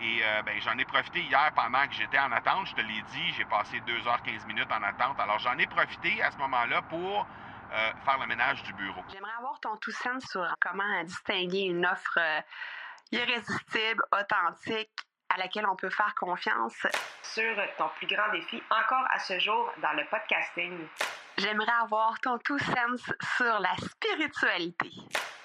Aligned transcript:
Et 0.00 0.20
euh, 0.24 0.42
ben, 0.42 0.58
j'en 0.62 0.78
ai 0.78 0.84
profité 0.84 1.20
hier 1.20 1.52
pendant 1.54 1.86
que 1.86 1.92
j'étais 1.92 2.18
en 2.18 2.32
attente. 2.32 2.68
Je 2.68 2.74
te 2.74 2.80
l'ai 2.80 3.02
dit, 3.12 3.32
j'ai 3.36 3.44
passé 3.44 3.80
2h15 3.80 4.46
minutes 4.46 4.72
en 4.72 4.82
attente. 4.82 5.20
Alors 5.20 5.38
j'en 5.38 5.58
ai 5.58 5.66
profité 5.66 6.22
à 6.22 6.30
ce 6.30 6.38
moment-là 6.38 6.82
pour 6.82 7.26
euh, 7.72 7.92
faire 8.04 8.18
le 8.18 8.26
ménage 8.26 8.62
du 8.62 8.72
bureau. 8.72 9.02
J'aimerais 9.12 9.34
avoir 9.38 9.60
ton 9.60 9.76
tout 9.76 9.92
sens 9.92 10.24
sur 10.24 10.46
comment 10.60 11.04
distinguer 11.04 11.64
une 11.64 11.84
offre 11.84 12.18
euh, 12.18 12.40
irrésistible, 13.12 14.02
authentique, 14.12 14.90
à 15.28 15.36
laquelle 15.36 15.66
on 15.66 15.76
peut 15.76 15.90
faire 15.90 16.14
confiance. 16.14 16.86
Sur 17.22 17.54
ton 17.76 17.88
plus 17.96 18.06
grand 18.06 18.30
défi 18.32 18.62
encore 18.70 19.04
à 19.10 19.18
ce 19.18 19.38
jour 19.38 19.70
dans 19.82 19.92
le 19.92 20.04
podcasting. 20.06 20.78
J'aimerais 21.36 21.72
avoir 21.82 22.18
ton 22.20 22.38
tout 22.38 22.58
sens 22.58 23.12
sur 23.36 23.60
la 23.60 23.74
spiritualité. 23.76 24.90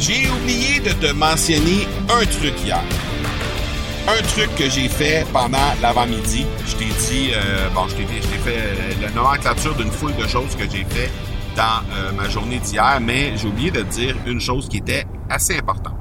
J'ai 0.00 0.30
oublié 0.30 0.80
de 0.80 0.92
te 0.92 1.12
mentionner 1.12 1.86
un 2.08 2.24
truc 2.24 2.54
hier. 2.64 2.82
Un 4.08 4.22
truc 4.28 4.48
que 4.56 4.70
j'ai 4.70 4.88
fait 4.88 5.26
pendant 5.30 5.58
l'avant-midi. 5.82 6.46
Je 6.66 6.76
t'ai 6.76 6.86
dit, 6.86 7.32
euh, 7.34 7.68
bon, 7.74 7.86
je 7.86 7.96
t'ai 7.96 8.06
fait 8.06 8.56
euh, 8.56 8.92
la 9.02 9.10
nomenclature 9.10 9.74
d'une 9.76 9.90
foule 9.90 10.16
de 10.16 10.26
choses 10.26 10.56
que 10.56 10.62
j'ai 10.62 10.84
fait 10.84 11.10
dans 11.54 11.82
euh, 11.92 12.12
ma 12.12 12.30
journée 12.30 12.58
d'hier, 12.60 12.98
mais 13.02 13.36
j'ai 13.36 13.48
oublié 13.48 13.70
de 13.70 13.82
te 13.82 13.92
dire 13.92 14.16
une 14.24 14.40
chose 14.40 14.70
qui 14.70 14.78
était 14.78 15.04
assez 15.28 15.58
importante. 15.58 15.96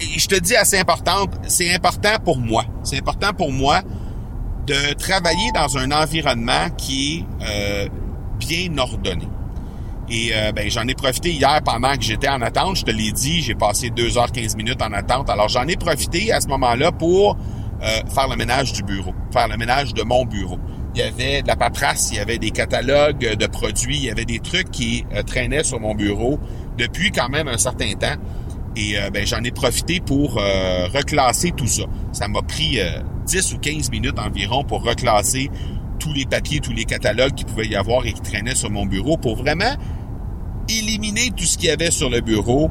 Et 0.00 0.20
je 0.20 0.28
te 0.28 0.36
dis 0.36 0.54
assez 0.54 0.78
importante, 0.78 1.34
c'est 1.48 1.74
important 1.74 2.20
pour 2.24 2.38
moi. 2.38 2.64
C'est 2.84 2.98
important 2.98 3.32
pour 3.32 3.50
moi 3.50 3.82
de 4.68 4.92
travailler 4.94 5.50
dans 5.52 5.76
un 5.78 5.90
environnement 5.90 6.70
qui 6.78 7.24
est 7.40 7.90
bien 8.38 8.78
ordonné. 8.78 9.26
Et 10.08 10.30
euh, 10.32 10.52
ben, 10.52 10.70
j'en 10.70 10.86
ai 10.86 10.94
profité 10.94 11.32
hier 11.32 11.60
pendant 11.64 11.94
que 11.96 12.02
j'étais 12.02 12.28
en 12.28 12.40
attente. 12.40 12.76
Je 12.76 12.84
te 12.84 12.90
l'ai 12.90 13.12
dit, 13.12 13.42
j'ai 13.42 13.54
passé 13.54 13.90
2h15 13.90 14.56
minutes 14.56 14.82
en 14.82 14.92
attente. 14.92 15.28
Alors 15.28 15.48
j'en 15.48 15.66
ai 15.66 15.76
profité 15.76 16.32
à 16.32 16.40
ce 16.40 16.46
moment-là 16.48 16.92
pour 16.92 17.36
euh, 17.82 17.86
faire 18.08 18.28
le 18.28 18.36
ménage 18.36 18.72
du 18.72 18.82
bureau, 18.82 19.14
faire 19.32 19.48
le 19.48 19.56
ménage 19.56 19.94
de 19.94 20.02
mon 20.02 20.24
bureau. 20.24 20.58
Il 20.94 21.00
y 21.00 21.02
avait 21.02 21.42
de 21.42 21.48
la 21.48 21.56
paperasse, 21.56 22.10
il 22.12 22.16
y 22.16 22.20
avait 22.20 22.38
des 22.38 22.50
catalogues 22.50 23.36
de 23.36 23.46
produits, 23.46 23.96
il 23.96 24.04
y 24.04 24.10
avait 24.10 24.24
des 24.24 24.38
trucs 24.38 24.70
qui 24.70 25.04
euh, 25.12 25.22
traînaient 25.22 25.64
sur 25.64 25.80
mon 25.80 25.94
bureau 25.94 26.38
depuis 26.78 27.10
quand 27.10 27.28
même 27.28 27.48
un 27.48 27.58
certain 27.58 27.92
temps. 27.94 28.16
Et 28.76 28.94
ben, 29.10 29.26
j'en 29.26 29.42
ai 29.42 29.52
profité 29.52 30.00
pour 30.00 30.34
reclasser 30.34 31.50
tout 31.52 31.66
ça. 31.66 31.84
Ça 32.12 32.28
m'a 32.28 32.42
pris 32.42 32.78
10 33.24 33.54
ou 33.54 33.58
15 33.58 33.90
minutes 33.90 34.18
environ 34.18 34.64
pour 34.64 34.84
reclasser 34.84 35.50
tous 35.98 36.12
les 36.12 36.26
papiers, 36.26 36.60
tous 36.60 36.74
les 36.74 36.84
catalogues 36.84 37.34
qu'il 37.34 37.46
pouvait 37.46 37.68
y 37.68 37.74
avoir 37.74 38.04
et 38.04 38.12
qui 38.12 38.20
traînaient 38.20 38.54
sur 38.54 38.70
mon 38.70 38.84
bureau 38.84 39.16
pour 39.16 39.36
vraiment 39.36 39.74
éliminer 40.68 41.30
tout 41.36 41.44
ce 41.44 41.56
qu'il 41.56 41.68
y 41.68 41.72
avait 41.72 41.90
sur 41.90 42.10
le 42.10 42.20
bureau, 42.20 42.70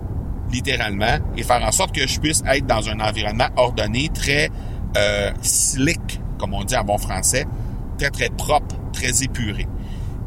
littéralement, 0.51 1.17
et 1.37 1.43
faire 1.43 1.63
en 1.63 1.71
sorte 1.71 1.93
que 1.93 2.07
je 2.07 2.19
puisse 2.19 2.43
être 2.47 2.65
dans 2.65 2.87
un 2.89 2.99
environnement 2.99 3.47
ordonné, 3.55 4.09
très 4.13 4.49
euh, 4.97 5.31
slick, 5.41 6.19
comme 6.37 6.53
on 6.53 6.63
dit 6.63 6.75
en 6.75 6.83
bon 6.83 6.97
français, 6.97 7.45
très, 7.97 8.09
très 8.09 8.29
propre, 8.29 8.75
très 8.93 9.23
épuré. 9.23 9.67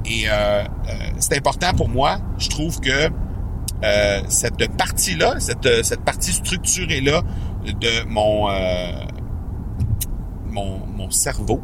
Et 0.04 0.24
euh, 0.28 0.62
euh, 0.62 0.92
c'est 1.18 1.36
important 1.36 1.72
pour 1.74 1.88
moi. 1.88 2.18
Je 2.38 2.48
trouve 2.48 2.80
que 2.80 3.10
cette 4.28 4.76
partie-là, 4.76 5.38
cette, 5.38 5.84
cette 5.84 6.00
partie 6.00 6.32
structurée-là 6.32 7.22
de 7.64 8.04
mon, 8.08 8.48
mon, 10.46 10.80
mon, 10.84 11.10
cerveau 11.10 11.62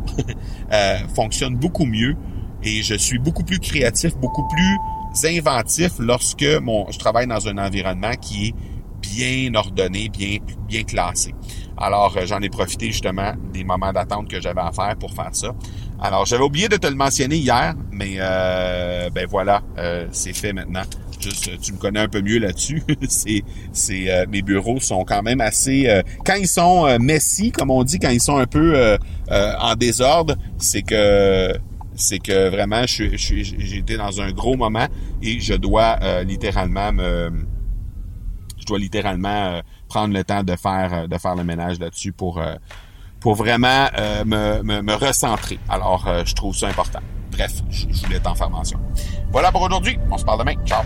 fonctionne 1.15 1.57
beaucoup 1.57 1.87
mieux 1.87 2.17
et 2.63 2.83
je 2.83 2.95
suis 2.95 3.19
beaucoup 3.19 3.43
plus 3.43 3.59
créatif, 3.59 4.17
beaucoup 4.17 4.47
plus 4.49 4.79
inventif 5.23 5.93
lorsque 5.99 6.47
mon, 6.63 6.91
je 6.91 6.99
travaille 6.99 7.27
dans 7.27 7.47
un 7.49 7.59
environnement 7.59 8.15
qui 8.21 8.49
est 8.49 8.55
bien 9.01 9.55
ordonné, 9.55 10.09
bien, 10.09 10.39
bien 10.69 10.83
classé. 10.83 11.35
Alors, 11.77 12.15
euh, 12.17 12.27
j'en 12.27 12.41
ai 12.41 12.49
profité 12.49 12.87
justement 12.87 13.33
des 13.53 13.65
moments 13.65 13.93
d'attente 13.93 14.29
que 14.29 14.41
j'avais 14.41 14.61
à 14.61 14.73
faire 14.73 14.97
pour 14.97 15.13
faire 15.13 15.31
ça. 15.33 15.55
Alors, 16.01 16.27
j'avais 16.27 16.43
oublié 16.43 16.69
de 16.69 16.77
te 16.77 16.87
le 16.87 16.95
mentionner 16.95 17.37
hier, 17.37 17.75
mais 17.91 18.15
euh, 18.19 19.11
ben 19.11 19.27
voilà, 19.29 19.63
euh, 19.79 20.07
c'est 20.13 20.33
fait 20.33 20.53
maintenant. 20.53 20.83
Juste, 21.21 21.59
tu 21.61 21.73
me 21.73 21.79
connais 21.79 22.01
un 22.01 22.09
peu 22.09 22.21
mieux 22.21 22.39
là-dessus. 22.39 22.83
c'est, 23.09 23.43
c'est, 23.73 24.27
mes 24.29 24.43
bureaux 24.43 24.81
sont 24.81 25.05
quand 25.05 25.23
même 25.23 25.41
assez. 25.41 26.03
quand 26.25 26.35
ils 26.35 26.49
sont 26.49 26.99
messy, 26.99 27.51
comme 27.51 27.71
on 27.71 27.83
dit, 27.83 27.99
quand 27.99 28.11
ils 28.11 28.21
sont 28.21 28.37
un 28.37 28.47
peu 28.47 28.99
en 29.31 29.75
désordre, 29.75 30.35
c'est 30.59 30.83
que 30.83 31.55
c'est 31.95 32.19
que 32.19 32.49
vraiment, 32.49 32.83
j'ai 32.87 33.77
été 33.77 33.97
dans 33.97 34.21
un 34.21 34.33
gros 34.33 34.57
moment 34.57 34.89
et 35.23 35.41
je 35.41 35.55
dois 35.55 35.97
euh, 36.03 36.25
littéralement 36.25 36.93
me, 36.93 37.31
je 38.59 38.67
dois 38.67 38.79
littéralement 38.79 39.29
euh, 39.29 39.63
prendre 39.89 40.13
le 40.15 40.25
temps 40.25 40.43
de 40.43 40.57
faire 40.57 40.93
euh, 40.93 41.07
de 41.07 41.17
faire 41.19 41.35
le 41.35 41.45
ménage 41.45 41.79
là-dessus 41.79 42.13
pour 42.13 42.43
pour 43.21 43.35
vraiment 43.37 43.87
me, 44.27 44.83
me, 44.83 44.95
recentrer. 44.95 45.59
Alors, 45.71 46.07
je 46.27 46.35
trouve 46.35 46.55
ça 46.55 46.69
important. 46.69 46.99
Bref, 47.33 47.63
je, 47.71 47.87
je 47.91 48.05
voulais 48.05 48.21
t'en 48.21 48.35
faire 48.35 48.51
mention. 48.51 48.79
Voilà 49.33 49.51
pour 49.51 49.63
aujourd'hui. 49.63 49.99
On 50.11 50.19
se 50.19 50.27
parle 50.27 50.41
demain. 50.41 50.57
Ciao. 50.67 50.83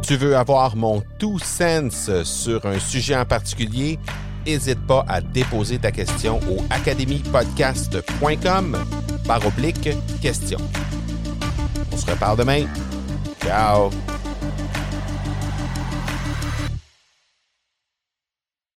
Tu 0.00 0.16
veux 0.16 0.34
avoir 0.36 0.74
mon 0.74 1.02
tout 1.18 1.38
sens 1.38 2.10
sur 2.24 2.64
un 2.64 2.78
sujet 2.78 3.14
en 3.14 3.26
particulier? 3.26 3.98
N'hésite 4.46 4.80
pas 4.86 5.04
à 5.06 5.20
déposer 5.20 5.78
ta 5.78 5.92
question 5.92 6.40
au 6.50 6.64
academypodcast.com 6.70 8.78
par 9.28 9.46
oblique 9.46 9.90
question. 10.22 10.58
On 11.92 11.96
se 11.96 12.10
reparle 12.10 12.38
demain. 12.38 12.64
Ciao! 13.44 13.90